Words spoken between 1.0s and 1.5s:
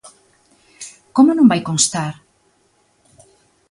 ¿Como non